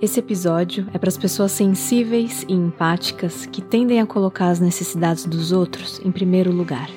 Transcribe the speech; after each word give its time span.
Esse 0.00 0.20
episódio 0.20 0.86
é 0.92 0.98
para 0.98 1.08
as 1.08 1.16
pessoas 1.16 1.52
sensíveis 1.52 2.44
e 2.46 2.52
empáticas 2.52 3.46
que 3.46 3.62
tendem 3.62 3.98
a 3.98 4.04
colocar 4.04 4.48
as 4.48 4.60
necessidades 4.60 5.24
dos 5.24 5.52
outros 5.52 6.00
em 6.04 6.12
primeiro 6.12 6.52
lugar. 6.52 6.90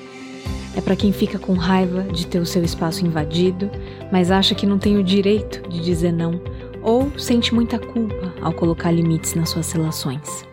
É 0.76 0.82
para 0.82 0.94
quem 0.94 1.10
fica 1.10 1.38
com 1.38 1.54
raiva 1.54 2.02
de 2.02 2.26
ter 2.26 2.38
o 2.38 2.46
seu 2.46 2.62
espaço 2.62 3.04
invadido, 3.04 3.70
mas 4.12 4.30
acha 4.30 4.54
que 4.54 4.66
não 4.66 4.78
tem 4.78 4.98
o 4.98 5.02
direito 5.02 5.66
de 5.66 5.80
dizer 5.80 6.12
não 6.12 6.42
ou 6.82 7.10
sente 7.18 7.54
muita 7.54 7.78
culpa 7.78 8.34
ao 8.42 8.52
colocar 8.52 8.90
limites 8.90 9.34
nas 9.34 9.48
suas 9.48 9.72
relações. 9.72 10.46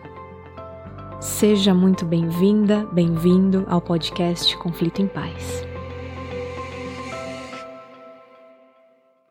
Seja 1.20 1.74
muito 1.74 2.06
bem-vinda, 2.06 2.86
bem-vindo 2.92 3.66
ao 3.68 3.80
podcast 3.80 4.56
Conflito 4.56 5.02
em 5.02 5.06
Paz. 5.06 5.67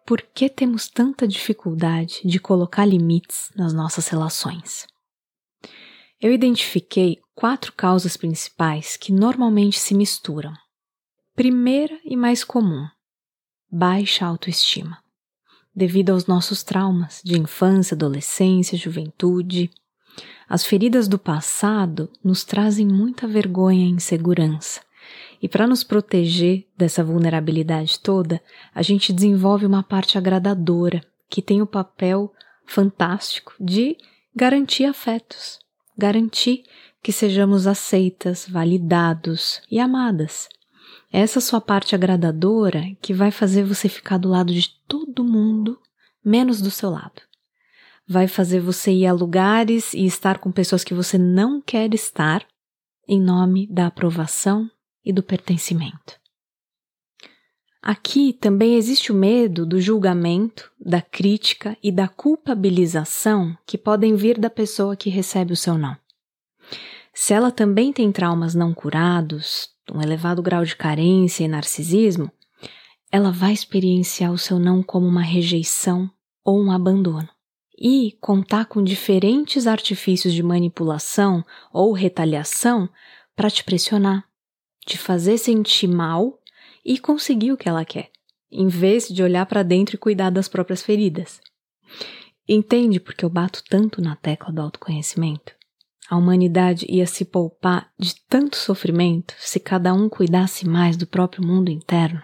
Por 0.07 0.21
que 0.21 0.47
temos 0.47 0.87
tanta 0.87 1.27
dificuldade 1.27 2.21
de 2.23 2.39
colocar 2.39 2.85
limites 2.85 3.51
nas 3.53 3.73
nossas 3.73 4.07
relações? 4.07 4.87
Eu 6.21 6.31
identifiquei 6.31 7.19
quatro 7.35 7.73
causas 7.73 8.15
principais 8.15 8.95
que 8.95 9.11
normalmente 9.11 9.77
se 9.77 9.93
misturam. 9.93 10.53
Primeira 11.35 11.99
e 12.05 12.15
mais 12.15 12.45
comum: 12.45 12.87
baixa 13.69 14.25
autoestima. 14.25 14.97
Devido 15.75 16.11
aos 16.11 16.25
nossos 16.25 16.63
traumas 16.63 17.21
de 17.21 17.37
infância, 17.37 17.93
adolescência, 17.93 18.77
juventude, 18.77 19.69
as 20.47 20.65
feridas 20.65 21.09
do 21.09 21.19
passado 21.19 22.09
nos 22.23 22.45
trazem 22.45 22.87
muita 22.87 23.27
vergonha 23.27 23.85
e 23.85 23.89
insegurança. 23.89 24.86
E 25.41 25.47
para 25.47 25.67
nos 25.67 25.83
proteger 25.83 26.67
dessa 26.75 27.03
vulnerabilidade 27.03 27.99
toda, 27.99 28.41
a 28.73 28.81
gente 28.81 29.13
desenvolve 29.13 29.65
uma 29.65 29.83
parte 29.83 30.17
agradadora, 30.17 31.03
que 31.29 31.41
tem 31.41 31.61
o 31.61 31.67
papel 31.67 32.33
fantástico 32.65 33.53
de 33.59 33.97
garantir 34.35 34.85
afetos, 34.85 35.59
garantir 35.97 36.63
que 37.01 37.11
sejamos 37.11 37.67
aceitas, 37.67 38.47
validados 38.47 39.61
e 39.69 39.79
amadas. 39.79 40.49
Essa 41.11 41.39
sua 41.39 41.61
parte 41.61 41.95
agradadora 41.95 42.83
que 43.01 43.13
vai 43.13 43.31
fazer 43.31 43.63
você 43.63 43.87
ficar 43.87 44.17
do 44.17 44.29
lado 44.29 44.53
de 44.53 44.69
todo 44.87 45.23
mundo, 45.23 45.79
menos 46.23 46.61
do 46.61 46.71
seu 46.71 46.89
lado. 46.89 47.21
Vai 48.07 48.27
fazer 48.27 48.59
você 48.59 48.91
ir 48.91 49.05
a 49.05 49.13
lugares 49.13 49.93
e 49.93 50.05
estar 50.05 50.39
com 50.39 50.51
pessoas 50.51 50.83
que 50.83 50.93
você 50.93 51.17
não 51.17 51.61
quer 51.61 51.93
estar, 51.93 52.45
em 53.07 53.21
nome 53.21 53.67
da 53.67 53.87
aprovação 53.87 54.69
e 55.07 55.13
do 55.13 55.23
pertencimento. 55.23 56.19
Aqui 57.81 58.33
também 58.33 58.75
existe 58.75 59.13
o 59.13 59.15
medo 59.15 59.65
do 59.65 59.79
julgamento, 59.79 60.69
da 60.77 61.01
crítica 61.01 61.77
e 61.81 61.89
da 61.93 62.09
culpabilização 62.09 63.57
que 63.65 63.77
podem 63.77 64.13
vir 64.13 64.37
da 64.37 64.49
pessoa 64.49 64.97
que 64.97 65.09
recebe 65.09 65.53
o 65.53 65.55
seu 65.55 65.77
não. 65.77 65.95
Se 67.13 67.33
ela 67.33 67.49
também 67.49 67.93
tem 67.93 68.11
traumas 68.11 68.53
não 68.53 68.73
curados, 68.73 69.69
um 69.89 70.01
elevado 70.01 70.41
grau 70.41 70.65
de 70.65 70.75
carência 70.75 71.45
e 71.45 71.47
narcisismo, 71.47 72.29
ela 73.09 73.31
vai 73.31 73.53
experienciar 73.53 74.33
o 74.33 74.37
seu 74.37 74.59
não 74.59 74.83
como 74.83 75.07
uma 75.07 75.21
rejeição 75.21 76.11
ou 76.43 76.61
um 76.61 76.69
abandono. 76.69 77.29
E 77.79 78.17
contar 78.19 78.65
com 78.65 78.83
diferentes 78.83 79.65
artifícios 79.65 80.33
de 80.33 80.43
manipulação 80.43 81.45
ou 81.71 81.93
retaliação 81.93 82.89
para 83.33 83.49
te 83.49 83.63
pressionar, 83.63 84.26
te 84.87 84.97
fazer 84.97 85.37
sentir 85.37 85.87
mal 85.87 86.39
e 86.83 86.97
conseguir 86.97 87.51
o 87.51 87.57
que 87.57 87.67
ela 87.67 87.83
quer, 87.83 88.09
em 88.49 88.69
vez 88.69 89.09
de 89.09 89.21
olhar 89.21 89.45
para 89.45 89.61
dentro 89.61 89.95
e 89.95 89.99
cuidar 89.99 90.29
das 90.29 90.47
próprias 90.47 90.81
feridas. 90.81 91.41
Entende 92.47 92.97
porque 92.97 93.25
eu 93.25 93.29
bato 93.29 93.61
tanto 93.69 94.01
na 94.01 94.15
tecla 94.15 94.53
do 94.53 94.61
autoconhecimento? 94.61 95.51
A 96.09 96.15
humanidade 96.15 96.85
ia 96.89 97.05
se 97.05 97.25
poupar 97.25 97.91
de 97.99 98.15
tanto 98.29 98.55
sofrimento 98.55 99.35
se 99.37 99.59
cada 99.59 99.93
um 99.93 100.07
cuidasse 100.07 100.65
mais 100.65 100.95
do 100.95 101.05
próprio 101.05 101.45
mundo 101.45 101.69
interno. 101.69 102.23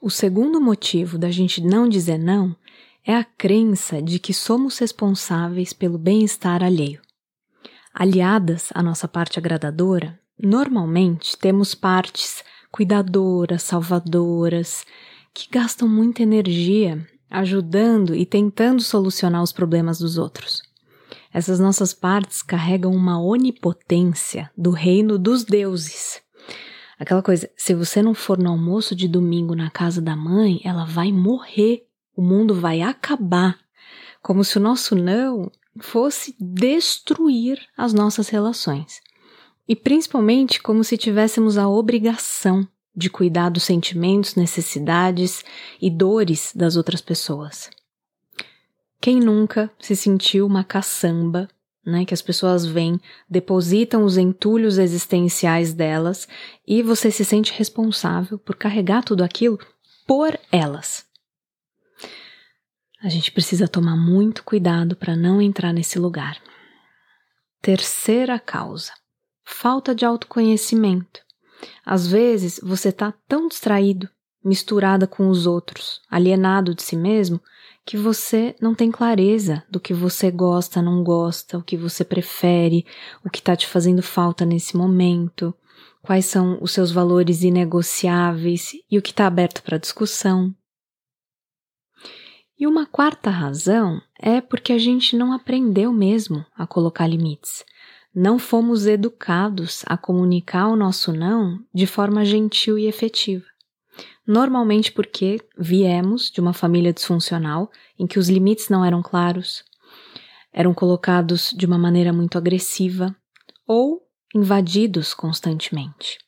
O 0.00 0.08
segundo 0.08 0.60
motivo 0.60 1.18
da 1.18 1.28
gente 1.32 1.60
não 1.60 1.88
dizer 1.88 2.18
não 2.18 2.54
é 3.04 3.16
a 3.16 3.24
crença 3.24 4.00
de 4.00 4.20
que 4.20 4.32
somos 4.32 4.78
responsáveis 4.78 5.72
pelo 5.72 5.98
bem-estar 5.98 6.62
alheio. 6.62 7.02
Aliadas 7.92 8.70
à 8.72 8.80
nossa 8.80 9.08
parte 9.08 9.40
agradadora, 9.40 10.20
Normalmente 10.40 11.36
temos 11.36 11.74
partes 11.74 12.44
cuidadoras, 12.70 13.64
salvadoras, 13.64 14.86
que 15.34 15.48
gastam 15.50 15.88
muita 15.88 16.22
energia 16.22 17.04
ajudando 17.28 18.14
e 18.14 18.24
tentando 18.24 18.80
solucionar 18.80 19.42
os 19.42 19.52
problemas 19.52 19.98
dos 19.98 20.16
outros. 20.16 20.62
Essas 21.32 21.58
nossas 21.58 21.92
partes 21.92 22.40
carregam 22.40 22.92
uma 22.92 23.20
onipotência 23.20 24.48
do 24.56 24.70
reino 24.70 25.18
dos 25.18 25.44
deuses. 25.44 26.22
Aquela 26.98 27.22
coisa, 27.22 27.50
se 27.56 27.74
você 27.74 28.00
não 28.00 28.14
for 28.14 28.38
no 28.38 28.50
almoço 28.50 28.94
de 28.94 29.08
domingo 29.08 29.56
na 29.56 29.70
casa 29.70 30.00
da 30.00 30.14
mãe, 30.14 30.60
ela 30.64 30.84
vai 30.84 31.10
morrer, 31.10 31.84
o 32.16 32.22
mundo 32.22 32.54
vai 32.54 32.80
acabar. 32.80 33.58
Como 34.22 34.44
se 34.44 34.56
o 34.56 34.60
nosso 34.60 34.94
não 34.94 35.50
fosse 35.80 36.36
destruir 36.40 37.58
as 37.76 37.92
nossas 37.92 38.28
relações 38.28 39.00
e 39.68 39.76
principalmente 39.76 40.62
como 40.62 40.82
se 40.82 40.96
tivéssemos 40.96 41.58
a 41.58 41.68
obrigação 41.68 42.66
de 42.96 43.10
cuidar 43.10 43.50
dos 43.50 43.64
sentimentos, 43.64 44.34
necessidades 44.34 45.44
e 45.80 45.90
dores 45.90 46.52
das 46.56 46.74
outras 46.74 47.02
pessoas. 47.02 47.70
Quem 49.00 49.20
nunca 49.20 49.70
se 49.78 49.94
sentiu 49.94 50.46
uma 50.46 50.64
caçamba, 50.64 51.48
né, 51.86 52.04
que 52.04 52.14
as 52.14 52.22
pessoas 52.22 52.66
vêm, 52.66 52.98
depositam 53.30 54.04
os 54.04 54.16
entulhos 54.16 54.78
existenciais 54.78 55.72
delas 55.72 56.26
e 56.66 56.82
você 56.82 57.10
se 57.10 57.24
sente 57.24 57.52
responsável 57.52 58.38
por 58.38 58.56
carregar 58.56 59.04
tudo 59.04 59.22
aquilo 59.22 59.58
por 60.06 60.38
elas. 60.50 61.06
A 63.00 63.08
gente 63.08 63.30
precisa 63.30 63.68
tomar 63.68 63.96
muito 63.96 64.42
cuidado 64.42 64.96
para 64.96 65.14
não 65.14 65.40
entrar 65.40 65.72
nesse 65.72 66.00
lugar. 66.00 66.42
Terceira 67.62 68.40
causa 68.40 68.92
falta 69.48 69.94
de 69.94 70.04
autoconhecimento. 70.04 71.20
Às 71.84 72.06
vezes 72.06 72.60
você 72.62 72.90
está 72.90 73.12
tão 73.26 73.48
distraído, 73.48 74.08
misturada 74.44 75.06
com 75.06 75.28
os 75.28 75.46
outros, 75.46 76.00
alienado 76.08 76.74
de 76.74 76.82
si 76.82 76.94
mesmo, 76.94 77.40
que 77.84 77.96
você 77.96 78.54
não 78.60 78.74
tem 78.74 78.90
clareza 78.90 79.64
do 79.68 79.80
que 79.80 79.94
você 79.94 80.30
gosta, 80.30 80.82
não 80.82 81.02
gosta, 81.02 81.56
o 81.56 81.62
que 81.62 81.76
você 81.76 82.04
prefere, 82.04 82.84
o 83.24 83.30
que 83.30 83.38
está 83.38 83.56
te 83.56 83.66
fazendo 83.66 84.02
falta 84.02 84.44
nesse 84.44 84.76
momento, 84.76 85.54
quais 86.02 86.26
são 86.26 86.58
os 86.60 86.70
seus 86.70 86.92
valores 86.92 87.42
inegociáveis 87.42 88.72
e 88.90 88.98
o 88.98 89.02
que 89.02 89.10
está 89.10 89.26
aberto 89.26 89.62
para 89.62 89.78
discussão. 89.78 90.54
E 92.56 92.66
uma 92.66 92.84
quarta 92.84 93.30
razão 93.30 94.00
é 94.20 94.40
porque 94.42 94.74
a 94.74 94.78
gente 94.78 95.16
não 95.16 95.32
aprendeu 95.32 95.90
mesmo 95.90 96.44
a 96.54 96.66
colocar 96.66 97.06
limites 97.06 97.64
não 98.18 98.36
fomos 98.36 98.84
educados 98.84 99.84
a 99.86 99.96
comunicar 99.96 100.66
o 100.66 100.74
nosso 100.74 101.12
não 101.12 101.64
de 101.72 101.86
forma 101.86 102.24
gentil 102.24 102.76
e 102.76 102.86
efetiva. 102.86 103.44
Normalmente 104.26 104.90
porque 104.90 105.40
viemos 105.56 106.28
de 106.28 106.40
uma 106.40 106.52
família 106.52 106.92
disfuncional 106.92 107.70
em 107.96 108.08
que 108.08 108.18
os 108.18 108.28
limites 108.28 108.68
não 108.68 108.84
eram 108.84 109.02
claros, 109.02 109.62
eram 110.52 110.74
colocados 110.74 111.54
de 111.56 111.64
uma 111.64 111.78
maneira 111.78 112.12
muito 112.12 112.36
agressiva 112.36 113.14
ou 113.64 114.02
invadidos 114.34 115.14
constantemente. 115.14 116.18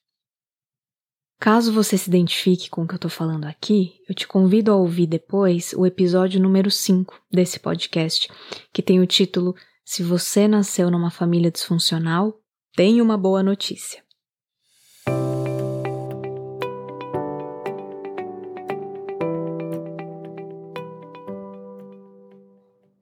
Caso 1.41 1.73
você 1.73 1.99
se 1.99 2.09
identifique 2.09 2.71
com 2.71 2.83
o 2.83 2.87
que 2.87 2.95
eu 2.95 2.99
estou 2.99 3.11
falando 3.11 3.47
aqui, 3.47 3.95
eu 4.09 4.15
te 4.15 4.29
convido 4.29 4.71
a 4.71 4.77
ouvir 4.77 5.09
depois 5.09 5.73
o 5.73 5.85
episódio 5.85 6.41
número 6.41 6.71
5 6.71 7.21
desse 7.33 7.59
podcast, 7.59 8.29
que 8.73 8.81
tem 8.81 9.01
o 9.01 9.07
título 9.07 9.57
se 9.93 10.05
você 10.05 10.47
nasceu 10.47 10.89
numa 10.89 11.11
família 11.11 11.51
disfuncional, 11.51 12.41
tem 12.77 13.03
uma 13.03 13.19
boa 13.19 13.43
notícia. 13.43 14.05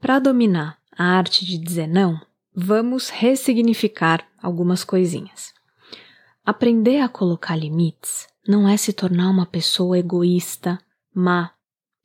Para 0.00 0.18
dominar 0.18 0.78
a 0.90 1.04
arte 1.04 1.44
de 1.44 1.58
dizer 1.58 1.86
não, 1.86 2.18
vamos 2.54 3.10
ressignificar 3.10 4.26
algumas 4.42 4.82
coisinhas. 4.82 5.52
Aprender 6.42 7.02
a 7.02 7.08
colocar 7.10 7.54
limites 7.54 8.26
não 8.48 8.66
é 8.66 8.78
se 8.78 8.94
tornar 8.94 9.28
uma 9.28 9.44
pessoa 9.44 9.98
egoísta, 9.98 10.78
má, 11.14 11.52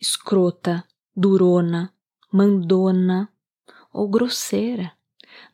escrota, 0.01 0.83
durona, 1.15 1.94
mandona 2.30 3.32
ou 3.94 4.07
grosseira. 4.07 4.92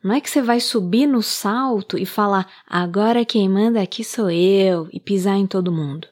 Não 0.02 0.14
é 0.14 0.20
que 0.20 0.30
você 0.30 0.40
vai 0.40 0.60
subir 0.60 1.06
no 1.06 1.22
salto 1.22 1.98
e 1.98 2.06
falar 2.06 2.50
agora 2.66 3.24
quem 3.24 3.48
manda 3.48 3.82
aqui 3.82 4.02
sou 4.02 4.30
eu 4.30 4.88
e 4.92 4.98
pisar 4.98 5.36
em 5.36 5.46
todo 5.46 5.72
mundo. 5.72 6.08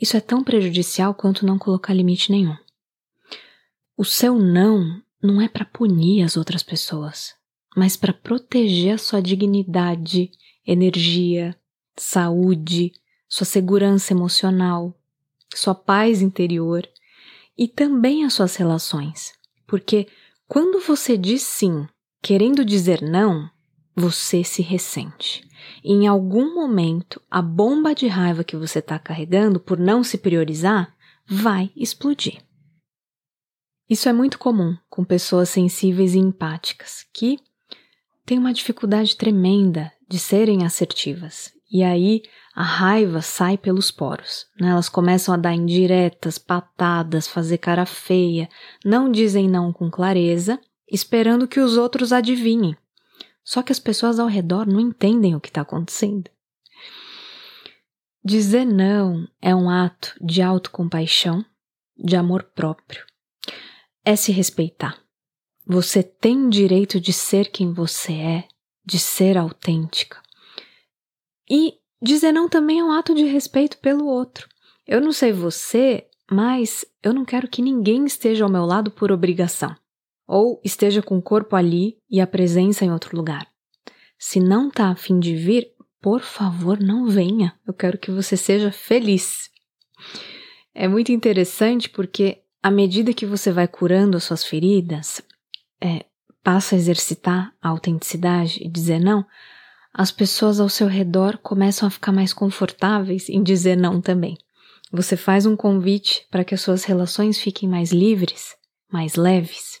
Isso 0.00 0.16
é 0.16 0.20
tão 0.20 0.42
prejudicial 0.42 1.14
quanto 1.14 1.46
não 1.46 1.58
colocar 1.58 1.92
limite 1.92 2.32
nenhum. 2.32 2.56
O 3.96 4.04
seu 4.04 4.38
não 4.38 5.00
não 5.22 5.40
é 5.40 5.48
para 5.48 5.64
punir 5.64 6.22
as 6.22 6.36
outras 6.36 6.62
pessoas, 6.62 7.34
mas 7.76 7.96
para 7.96 8.12
proteger 8.12 8.94
a 8.94 8.98
sua 8.98 9.22
dignidade, 9.22 10.30
energia, 10.66 11.56
saúde, 11.96 12.92
sua 13.28 13.46
segurança 13.46 14.12
emocional, 14.12 14.94
sua 15.54 15.74
paz 15.74 16.20
interior 16.20 16.86
e 17.56 17.66
também 17.66 18.24
as 18.24 18.34
suas 18.34 18.56
relações. 18.56 19.32
Porque 19.66 20.08
quando 20.46 20.80
você 20.80 21.16
diz 21.16 21.42
sim, 21.42 21.86
querendo 22.22 22.64
dizer 22.64 23.00
não, 23.02 23.48
você 23.94 24.44
se 24.44 24.62
ressente. 24.62 25.48
Em 25.82 26.06
algum 26.06 26.54
momento, 26.54 27.20
a 27.30 27.40
bomba 27.40 27.94
de 27.94 28.06
raiva 28.06 28.44
que 28.44 28.56
você 28.56 28.80
está 28.80 28.98
carregando 28.98 29.58
por 29.58 29.78
não 29.78 30.04
se 30.04 30.18
priorizar 30.18 30.94
vai 31.26 31.70
explodir. 31.76 32.42
Isso 33.88 34.08
é 34.08 34.12
muito 34.12 34.38
comum 34.38 34.76
com 34.88 35.04
pessoas 35.04 35.48
sensíveis 35.48 36.14
e 36.14 36.18
empáticas 36.18 37.04
que 37.12 37.38
têm 38.24 38.38
uma 38.38 38.52
dificuldade 38.52 39.16
tremenda 39.16 39.92
de 40.08 40.18
serem 40.18 40.64
assertivas. 40.64 41.52
E 41.74 41.82
aí 41.82 42.22
a 42.54 42.62
raiva 42.62 43.20
sai 43.20 43.58
pelos 43.58 43.90
poros. 43.90 44.46
Né? 44.60 44.68
Elas 44.68 44.88
começam 44.88 45.34
a 45.34 45.36
dar 45.36 45.52
indiretas, 45.52 46.38
patadas, 46.38 47.26
fazer 47.26 47.58
cara 47.58 47.84
feia, 47.84 48.48
não 48.84 49.10
dizem 49.10 49.48
não 49.48 49.72
com 49.72 49.90
clareza, 49.90 50.60
esperando 50.88 51.48
que 51.48 51.58
os 51.58 51.76
outros 51.76 52.12
adivinhem. 52.12 52.76
Só 53.42 53.60
que 53.60 53.72
as 53.72 53.80
pessoas 53.80 54.20
ao 54.20 54.28
redor 54.28 54.66
não 54.66 54.78
entendem 54.78 55.34
o 55.34 55.40
que 55.40 55.48
está 55.48 55.62
acontecendo. 55.62 56.30
Dizer 58.24 58.64
não 58.64 59.26
é 59.42 59.52
um 59.52 59.68
ato 59.68 60.14
de 60.20 60.40
autocompaixão, 60.40 61.44
de 61.98 62.14
amor 62.14 62.44
próprio 62.54 63.04
é 64.04 64.14
se 64.14 64.30
respeitar. 64.30 65.00
Você 65.66 66.02
tem 66.02 66.48
direito 66.50 67.00
de 67.00 67.12
ser 67.12 67.50
quem 67.50 67.72
você 67.72 68.12
é, 68.12 68.48
de 68.84 68.98
ser 68.98 69.38
autêntica. 69.38 70.23
E 71.48 71.74
dizer 72.02 72.32
não 72.32 72.48
também 72.48 72.80
é 72.80 72.84
um 72.84 72.92
ato 72.92 73.14
de 73.14 73.24
respeito 73.24 73.78
pelo 73.78 74.06
outro. 74.06 74.48
Eu 74.86 75.00
não 75.00 75.12
sei 75.12 75.32
você, 75.32 76.06
mas 76.30 76.84
eu 77.02 77.12
não 77.12 77.24
quero 77.24 77.48
que 77.48 77.62
ninguém 77.62 78.04
esteja 78.04 78.44
ao 78.44 78.50
meu 78.50 78.64
lado 78.64 78.90
por 78.90 79.10
obrigação, 79.10 79.74
ou 80.26 80.60
esteja 80.64 81.02
com 81.02 81.18
o 81.18 81.22
corpo 81.22 81.56
ali 81.56 81.96
e 82.10 82.20
a 82.20 82.26
presença 82.26 82.84
em 82.84 82.92
outro 82.92 83.16
lugar. 83.16 83.46
Se 84.18 84.40
não 84.40 84.70
tá 84.70 84.90
a 84.90 84.96
fim 84.96 85.18
de 85.18 85.34
vir, 85.34 85.72
por 86.00 86.20
favor, 86.20 86.78
não 86.80 87.06
venha. 87.06 87.58
Eu 87.66 87.72
quero 87.72 87.98
que 87.98 88.10
você 88.10 88.36
seja 88.36 88.70
feliz. 88.70 89.50
É 90.74 90.86
muito 90.86 91.12
interessante 91.12 91.88
porque 91.88 92.42
à 92.62 92.70
medida 92.70 93.14
que 93.14 93.26
você 93.26 93.52
vai 93.52 93.68
curando 93.68 94.16
as 94.16 94.24
suas 94.24 94.44
feridas, 94.44 95.22
é, 95.80 96.04
passa 96.42 96.74
a 96.74 96.78
exercitar 96.78 97.54
a 97.60 97.68
autenticidade 97.68 98.62
e 98.62 98.68
dizer 98.68 98.98
não, 98.98 99.24
as 99.96 100.10
pessoas 100.10 100.58
ao 100.58 100.68
seu 100.68 100.88
redor 100.88 101.38
começam 101.38 101.86
a 101.86 101.90
ficar 101.90 102.10
mais 102.10 102.32
confortáveis 102.32 103.28
em 103.28 103.40
dizer 103.44 103.76
não 103.76 104.00
também. 104.00 104.36
Você 104.90 105.16
faz 105.16 105.46
um 105.46 105.54
convite 105.54 106.26
para 106.32 106.44
que 106.44 106.52
as 106.52 106.60
suas 106.60 106.82
relações 106.82 107.38
fiquem 107.38 107.68
mais 107.68 107.92
livres, 107.92 108.56
mais 108.90 109.14
leves. 109.14 109.80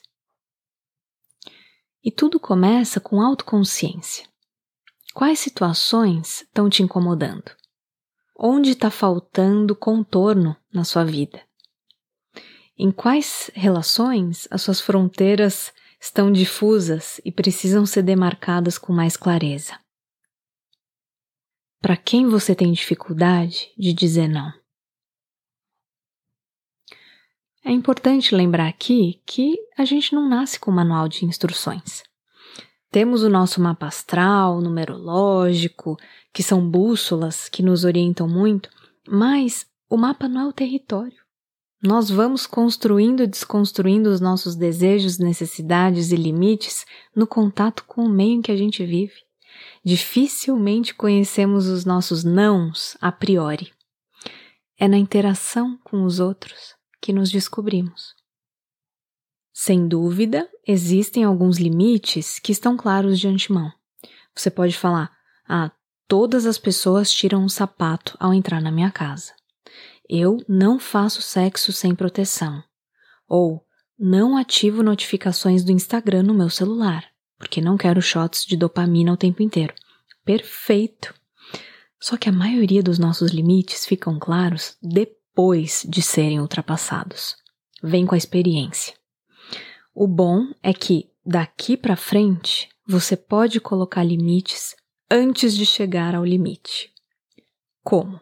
E 2.02 2.12
tudo 2.12 2.38
começa 2.38 3.00
com 3.00 3.20
autoconsciência. 3.20 4.24
Quais 5.12 5.40
situações 5.40 6.42
estão 6.42 6.70
te 6.70 6.82
incomodando? 6.82 7.50
Onde 8.38 8.70
está 8.70 8.90
faltando 8.90 9.74
contorno 9.74 10.56
na 10.72 10.84
sua 10.84 11.04
vida? 11.04 11.42
Em 12.78 12.92
quais 12.92 13.50
relações 13.54 14.46
as 14.48 14.62
suas 14.62 14.80
fronteiras 14.80 15.72
estão 16.00 16.30
difusas 16.30 17.20
e 17.24 17.32
precisam 17.32 17.84
ser 17.84 18.02
demarcadas 18.02 18.78
com 18.78 18.92
mais 18.92 19.16
clareza? 19.16 19.83
Para 21.84 21.98
quem 21.98 22.26
você 22.26 22.54
tem 22.54 22.72
dificuldade 22.72 23.70
de 23.76 23.92
dizer 23.92 24.26
não? 24.26 24.50
É 27.62 27.70
importante 27.70 28.34
lembrar 28.34 28.68
aqui 28.68 29.20
que 29.26 29.54
a 29.76 29.84
gente 29.84 30.14
não 30.14 30.26
nasce 30.26 30.58
com 30.58 30.70
um 30.70 30.74
manual 30.74 31.06
de 31.08 31.26
instruções. 31.26 32.02
Temos 32.90 33.22
o 33.22 33.28
nosso 33.28 33.60
mapa 33.60 33.84
astral, 33.84 34.62
numerológico, 34.62 35.98
que 36.32 36.42
são 36.42 36.66
bússolas 36.66 37.50
que 37.50 37.62
nos 37.62 37.84
orientam 37.84 38.26
muito, 38.26 38.70
mas 39.06 39.66
o 39.86 39.98
mapa 39.98 40.26
não 40.26 40.40
é 40.40 40.46
o 40.46 40.54
território. 40.54 41.22
Nós 41.82 42.08
vamos 42.08 42.46
construindo 42.46 43.22
e 43.22 43.26
desconstruindo 43.26 44.08
os 44.08 44.22
nossos 44.22 44.56
desejos, 44.56 45.18
necessidades 45.18 46.12
e 46.12 46.16
limites 46.16 46.86
no 47.14 47.26
contato 47.26 47.84
com 47.84 48.06
o 48.06 48.08
meio 48.08 48.38
em 48.38 48.40
que 48.40 48.50
a 48.50 48.56
gente 48.56 48.82
vive. 48.86 49.24
Dificilmente 49.84 50.94
conhecemos 50.94 51.66
os 51.66 51.84
nossos 51.84 52.24
nãos 52.24 52.96
a 53.02 53.12
priori. 53.12 53.70
É 54.78 54.88
na 54.88 54.96
interação 54.96 55.78
com 55.84 56.04
os 56.04 56.20
outros 56.20 56.74
que 57.02 57.12
nos 57.12 57.30
descobrimos. 57.30 58.14
Sem 59.52 59.86
dúvida, 59.86 60.48
existem 60.66 61.22
alguns 61.22 61.58
limites 61.58 62.38
que 62.38 62.50
estão 62.50 62.78
claros 62.78 63.20
de 63.20 63.28
antemão. 63.28 63.70
Você 64.34 64.50
pode 64.50 64.76
falar: 64.76 65.12
ah, 65.46 65.70
todas 66.08 66.46
as 66.46 66.56
pessoas 66.56 67.12
tiram 67.12 67.44
um 67.44 67.48
sapato 67.48 68.16
ao 68.18 68.32
entrar 68.32 68.62
na 68.62 68.72
minha 68.72 68.90
casa. 68.90 69.34
Eu 70.08 70.42
não 70.48 70.78
faço 70.78 71.20
sexo 71.20 71.72
sem 71.72 71.94
proteção. 71.94 72.64
Ou 73.28 73.64
não 73.98 74.36
ativo 74.36 74.82
notificações 74.82 75.62
do 75.62 75.70
Instagram 75.70 76.22
no 76.24 76.34
meu 76.34 76.50
celular, 76.50 77.13
porque 77.44 77.60
não 77.60 77.76
quero 77.76 78.00
shots 78.00 78.46
de 78.46 78.56
dopamina 78.56 79.12
o 79.12 79.18
tempo 79.18 79.42
inteiro. 79.42 79.74
Perfeito! 80.24 81.14
Só 82.00 82.16
que 82.16 82.26
a 82.26 82.32
maioria 82.32 82.82
dos 82.82 82.98
nossos 82.98 83.32
limites 83.32 83.84
ficam 83.84 84.18
claros 84.18 84.78
depois 84.82 85.84
de 85.86 86.00
serem 86.00 86.40
ultrapassados. 86.40 87.36
Vem 87.82 88.06
com 88.06 88.14
a 88.14 88.18
experiência. 88.18 88.94
O 89.94 90.06
bom 90.06 90.46
é 90.62 90.72
que 90.72 91.10
daqui 91.24 91.76
para 91.76 91.96
frente 91.96 92.70
você 92.86 93.14
pode 93.14 93.60
colocar 93.60 94.02
limites 94.02 94.74
antes 95.10 95.54
de 95.54 95.66
chegar 95.66 96.14
ao 96.14 96.24
limite. 96.24 96.90
Como? 97.82 98.18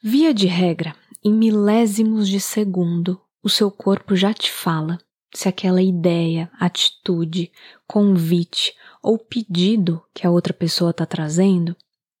Via 0.00 0.32
de 0.32 0.46
regra, 0.46 0.94
em 1.24 1.32
milésimos 1.32 2.28
de 2.28 2.38
segundo, 2.38 3.20
o 3.42 3.50
seu 3.50 3.68
corpo 3.68 4.14
já 4.14 4.32
te 4.32 4.52
fala 4.52 4.96
se 5.34 5.48
aquela 5.48 5.82
ideia, 5.82 6.50
atitude, 6.58 7.50
convite 7.86 8.74
ou 9.02 9.18
pedido 9.18 10.02
que 10.14 10.26
a 10.26 10.30
outra 10.30 10.54
pessoa 10.54 10.92
está 10.92 11.04
trazendo 11.04 11.76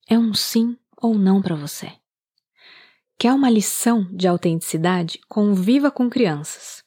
é 0.08 0.18
um 0.18 0.34
sim 0.34 0.76
ou 0.96 1.14
não 1.14 1.40
para 1.40 1.54
você. 1.54 1.92
Quer 3.18 3.32
uma 3.32 3.48
lição 3.48 4.04
de 4.12 4.26
autenticidade? 4.26 5.20
Conviva 5.28 5.90
com 5.90 6.10
crianças. 6.10 6.82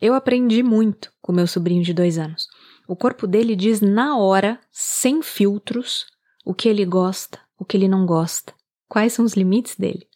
Eu 0.00 0.14
aprendi 0.14 0.62
muito 0.62 1.10
com 1.20 1.32
meu 1.32 1.46
sobrinho 1.46 1.82
de 1.82 1.94
dois 1.94 2.18
anos. 2.18 2.46
O 2.86 2.94
corpo 2.94 3.26
dele 3.26 3.56
diz 3.56 3.80
na 3.80 4.18
hora, 4.18 4.60
sem 4.70 5.22
filtros, 5.22 6.06
o 6.44 6.52
que 6.52 6.68
ele 6.68 6.84
gosta, 6.84 7.40
o 7.58 7.64
que 7.64 7.76
ele 7.76 7.88
não 7.88 8.04
gosta, 8.04 8.52
quais 8.88 9.12
são 9.12 9.24
os 9.24 9.34
limites 9.34 9.76
dele. 9.76 10.06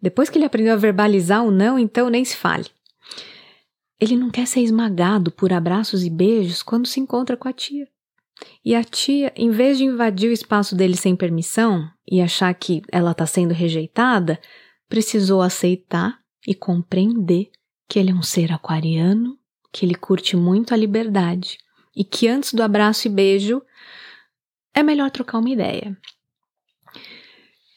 Depois 0.00 0.30
que 0.30 0.38
ele 0.38 0.46
aprendeu 0.46 0.72
a 0.72 0.76
verbalizar 0.76 1.44
o 1.44 1.50
não, 1.50 1.78
então 1.78 2.08
nem 2.08 2.24
se 2.24 2.36
fale. 2.36 2.66
Ele 4.02 4.16
não 4.16 4.30
quer 4.30 4.48
ser 4.48 4.62
esmagado 4.62 5.30
por 5.30 5.52
abraços 5.52 6.02
e 6.02 6.10
beijos 6.10 6.60
quando 6.60 6.88
se 6.88 6.98
encontra 6.98 7.36
com 7.36 7.46
a 7.46 7.52
tia. 7.52 7.86
E 8.64 8.74
a 8.74 8.82
tia, 8.82 9.32
em 9.36 9.48
vez 9.52 9.78
de 9.78 9.84
invadir 9.84 10.28
o 10.28 10.32
espaço 10.32 10.74
dele 10.74 10.96
sem 10.96 11.14
permissão 11.14 11.88
e 12.04 12.20
achar 12.20 12.52
que 12.52 12.82
ela 12.90 13.12
está 13.12 13.24
sendo 13.26 13.54
rejeitada, 13.54 14.40
precisou 14.88 15.40
aceitar 15.40 16.18
e 16.44 16.52
compreender 16.52 17.52
que 17.88 17.96
ele 17.96 18.10
é 18.10 18.14
um 18.14 18.24
ser 18.24 18.50
aquariano, 18.50 19.38
que 19.70 19.86
ele 19.86 19.94
curte 19.94 20.36
muito 20.36 20.74
a 20.74 20.76
liberdade 20.76 21.58
e 21.94 22.02
que 22.02 22.26
antes 22.26 22.54
do 22.54 22.62
abraço 22.64 23.06
e 23.06 23.10
beijo 23.10 23.62
é 24.74 24.82
melhor 24.82 25.12
trocar 25.12 25.38
uma 25.38 25.50
ideia. 25.50 25.96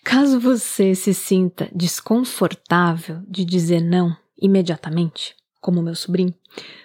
Caso 0.04 0.40
você 0.40 0.96
se 0.96 1.14
sinta 1.14 1.70
desconfortável 1.72 3.22
de 3.28 3.46
dizer 3.46 3.80
não 3.80 4.18
imediatamente, 4.42 5.36
como 5.66 5.82
meu 5.82 5.96
sobrinho, 5.96 6.32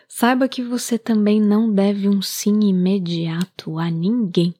saiba 0.08 0.48
que 0.48 0.62
você 0.62 0.98
também 0.98 1.38
não 1.38 1.70
deve 1.70 2.08
um 2.08 2.22
sim 2.22 2.60
imediato 2.60 3.78
a 3.78 3.90
ninguém. 3.90 4.54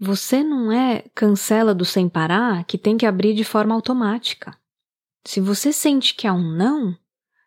Você 0.00 0.42
não 0.42 0.72
é 0.72 1.04
cancela 1.14 1.74
do 1.74 1.84
sem 1.84 2.08
parar 2.08 2.64
que 2.64 2.78
tem 2.78 2.96
que 2.96 3.04
abrir 3.04 3.34
de 3.34 3.44
forma 3.44 3.74
automática. 3.74 4.58
Se 5.26 5.42
você 5.42 5.74
sente 5.74 6.14
que 6.14 6.26
é 6.26 6.32
um 6.32 6.56
não, 6.56 6.96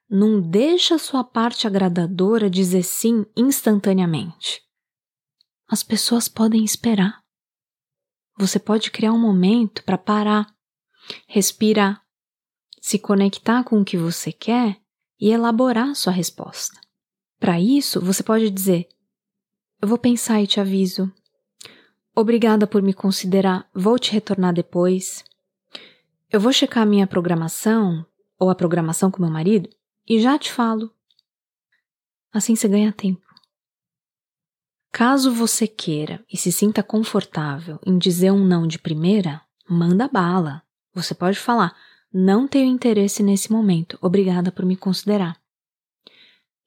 não 0.08 0.39
deixa 0.39 1.00
sua 1.00 1.24
parte 1.24 1.66
agradadora 1.66 2.48
dizer 2.48 2.84
sim 2.84 3.25
instantaneamente. 3.36 4.62
As 5.68 5.82
pessoas 5.82 6.30
podem 6.30 6.63
esperar. 6.63 7.24
Você 8.38 8.60
pode 8.60 8.92
criar 8.92 9.13
um 9.13 9.20
momento 9.20 9.84
para 9.84 9.98
parar, 9.98 10.46
respirar, 11.27 12.04
se 12.80 13.00
conectar 13.00 13.63
com 13.63 13.82
o 13.82 13.86
que 13.86 13.98
você 13.98 14.32
quer 14.32 14.80
e 15.19 15.29
elaborar 15.29 15.95
sua 15.95 16.13
resposta. 16.13 16.79
Para 17.39 17.59
isso, 17.59 18.01
você 18.01 18.24
pode 18.24 18.50
dizer: 18.50 18.88
Eu 19.81 19.88
vou 19.88 19.97
pensar 19.97 20.41
e 20.41 20.47
te 20.47 20.59
aviso. 20.59 21.12
Obrigada 22.15 22.65
por 22.65 22.81
me 22.81 22.93
considerar, 22.93 23.69
vou 23.74 24.00
te 24.00 24.12
retornar 24.12 24.53
depois. 24.53 25.24
Eu 26.29 26.39
vou 26.39 26.51
checar 26.51 26.83
a 26.83 26.86
minha 26.86 27.07
programação, 27.07 28.05
ou 28.39 28.50
a 28.50 28.55
programação 28.55 29.12
com 29.12 29.21
meu 29.21 29.31
marido, 29.31 29.69
e 30.07 30.19
já 30.19 30.38
te 30.38 30.51
falo. 30.51 30.91
Assim 32.33 32.55
você 32.55 32.67
ganha 32.67 32.91
tempo. 32.91 33.25
Caso 34.91 35.31
você 35.31 35.67
queira 35.67 36.25
e 36.31 36.36
se 36.36 36.51
sinta 36.51 36.81
confortável 36.81 37.79
em 37.86 37.97
dizer 37.97 38.31
um 38.31 38.43
não 38.43 38.65
de 38.65 38.79
primeira, 38.79 39.41
manda 39.69 40.07
bala. 40.07 40.63
Você 40.93 41.13
pode 41.13 41.38
falar: 41.38 41.75
não 42.19 42.47
tenho 42.47 42.74
interesse 42.74 43.21
nesse 43.21 43.51
momento, 43.51 43.95
obrigada 44.01 44.51
por 44.51 44.65
me 44.65 44.75
considerar. 44.75 45.39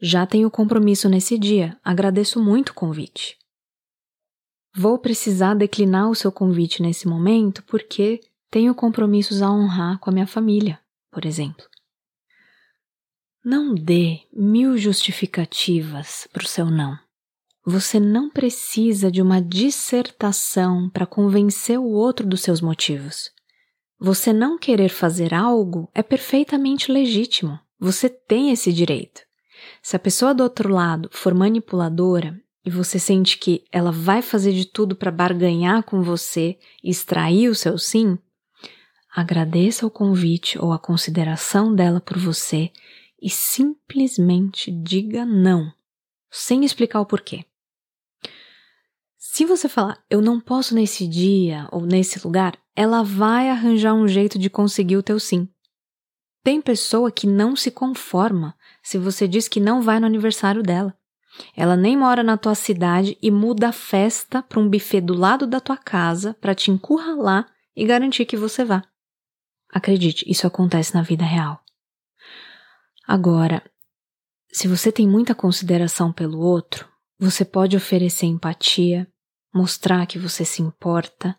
Já 0.00 0.24
tenho 0.24 0.48
compromisso 0.48 1.08
nesse 1.08 1.36
dia, 1.36 1.76
agradeço 1.82 2.40
muito 2.40 2.68
o 2.70 2.74
convite. 2.74 3.36
Vou 4.72 4.96
precisar 4.96 5.54
declinar 5.54 6.08
o 6.08 6.14
seu 6.14 6.30
convite 6.30 6.80
nesse 6.80 7.08
momento 7.08 7.64
porque 7.64 8.20
tenho 8.48 8.72
compromissos 8.76 9.42
a 9.42 9.50
honrar 9.50 9.98
com 9.98 10.08
a 10.08 10.12
minha 10.12 10.26
família, 10.26 10.78
por 11.10 11.26
exemplo. 11.26 11.66
Não 13.44 13.74
dê 13.74 14.20
mil 14.32 14.78
justificativas 14.78 16.28
para 16.32 16.44
o 16.44 16.48
seu 16.48 16.66
não. 16.66 16.96
Você 17.66 17.98
não 17.98 18.30
precisa 18.30 19.10
de 19.10 19.20
uma 19.20 19.42
dissertação 19.42 20.88
para 20.88 21.06
convencer 21.06 21.78
o 21.78 21.90
outro 21.90 22.24
dos 22.24 22.40
seus 22.40 22.60
motivos. 22.60 23.32
Você 24.02 24.32
não 24.32 24.56
querer 24.56 24.88
fazer 24.88 25.34
algo 25.34 25.90
é 25.94 26.02
perfeitamente 26.02 26.90
legítimo. 26.90 27.60
Você 27.78 28.08
tem 28.08 28.50
esse 28.50 28.72
direito. 28.72 29.20
Se 29.82 29.94
a 29.94 29.98
pessoa 29.98 30.32
do 30.32 30.42
outro 30.42 30.72
lado 30.72 31.10
for 31.12 31.34
manipuladora 31.34 32.40
e 32.64 32.70
você 32.70 32.98
sente 32.98 33.36
que 33.36 33.62
ela 33.70 33.92
vai 33.92 34.22
fazer 34.22 34.54
de 34.54 34.64
tudo 34.64 34.96
para 34.96 35.10
barganhar 35.10 35.82
com 35.82 36.02
você 36.02 36.58
e 36.82 36.88
extrair 36.88 37.50
o 37.50 37.54
seu 37.54 37.76
sim, 37.76 38.18
agradeça 39.14 39.86
o 39.86 39.90
convite 39.90 40.58
ou 40.58 40.72
a 40.72 40.78
consideração 40.78 41.74
dela 41.74 42.00
por 42.00 42.18
você 42.18 42.72
e 43.20 43.28
simplesmente 43.28 44.70
diga 44.70 45.26
não, 45.26 45.70
sem 46.30 46.64
explicar 46.64 47.00
o 47.00 47.06
porquê. 47.06 47.44
Se 49.32 49.44
você 49.44 49.68
falar, 49.68 50.04
eu 50.10 50.20
não 50.20 50.40
posso 50.40 50.74
nesse 50.74 51.06
dia 51.06 51.68
ou 51.70 51.82
nesse 51.82 52.18
lugar, 52.26 52.58
ela 52.74 53.04
vai 53.04 53.48
arranjar 53.48 53.94
um 53.94 54.08
jeito 54.08 54.36
de 54.36 54.50
conseguir 54.50 54.96
o 54.96 55.04
teu 55.04 55.20
sim. 55.20 55.48
Tem 56.42 56.60
pessoa 56.60 57.12
que 57.12 57.28
não 57.28 57.54
se 57.54 57.70
conforma 57.70 58.56
se 58.82 58.98
você 58.98 59.28
diz 59.28 59.46
que 59.46 59.60
não 59.60 59.82
vai 59.82 60.00
no 60.00 60.06
aniversário 60.06 60.64
dela. 60.64 60.98
Ela 61.56 61.76
nem 61.76 61.96
mora 61.96 62.24
na 62.24 62.36
tua 62.36 62.56
cidade 62.56 63.16
e 63.22 63.30
muda 63.30 63.68
a 63.68 63.72
festa 63.72 64.42
para 64.42 64.58
um 64.58 64.68
buffet 64.68 65.00
do 65.00 65.14
lado 65.14 65.46
da 65.46 65.60
tua 65.60 65.76
casa 65.76 66.34
para 66.40 66.52
te 66.52 66.72
encurralar 66.72 67.46
e 67.76 67.86
garantir 67.86 68.26
que 68.26 68.36
você 68.36 68.64
vá. 68.64 68.82
Acredite, 69.72 70.28
isso 70.28 70.44
acontece 70.44 70.92
na 70.92 71.02
vida 71.02 71.24
real. 71.24 71.62
Agora, 73.06 73.62
se 74.52 74.66
você 74.66 74.90
tem 74.90 75.06
muita 75.06 75.36
consideração 75.36 76.12
pelo 76.12 76.40
outro, 76.40 76.88
você 77.16 77.44
pode 77.44 77.76
oferecer 77.76 78.26
empatia, 78.26 79.06
mostrar 79.52 80.06
que 80.06 80.18
você 80.18 80.44
se 80.44 80.62
importa 80.62 81.36